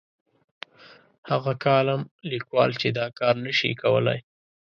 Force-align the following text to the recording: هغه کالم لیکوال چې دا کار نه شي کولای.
هغه 1.29 1.53
کالم 1.65 2.01
لیکوال 2.31 2.71
چې 2.81 2.87
دا 2.97 3.05
کار 3.19 3.35
نه 3.45 3.51
شي 3.57 3.71
کولای. 3.81 4.19